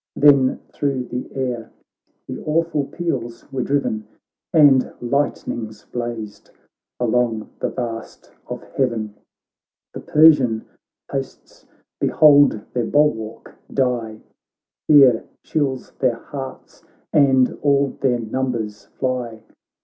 Then 0.15 0.59
thro' 0.73 1.03
the 1.03 1.29
air 1.35 1.69
the 2.27 2.43
awful 2.43 2.85
peals 2.85 3.45
were 3.53 3.61
driven. 3.61 4.07
And 4.51 4.91
lightnings 4.99 5.85
blazed 5.91 6.49
along 6.99 7.51
the 7.59 7.69
vast 7.69 8.31
of 8.47 8.63
heaven; 8.63 9.13
The 9.93 9.99
Persian 9.99 10.65
hosts 11.11 11.67
behold 11.99 12.61
their 12.73 12.87
bulwark 12.87 13.53
die. 13.71 14.21
Fear 14.87 15.23
chilis 15.43 15.91
their 15.99 16.17
hearts, 16.17 16.83
and 17.13 17.59
all 17.61 17.89
their 17.99 18.17
numbers 18.17 18.85
fly. 18.97 19.43